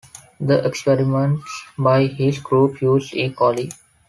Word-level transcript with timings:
The 0.39 0.65
experiments 0.65 1.45
by 1.77 2.07
his 2.07 2.39
group 2.39 2.81
used 2.81 3.13
"E. 3.13 3.29
coli". 3.31 3.71